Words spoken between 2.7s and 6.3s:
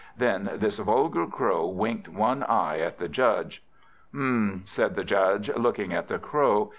at the Judge. "Hm, hm," said the Judge, looking at the